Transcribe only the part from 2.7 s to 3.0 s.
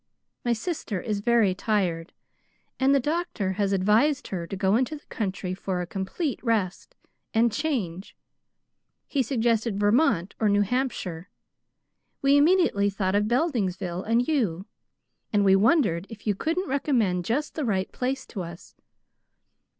and the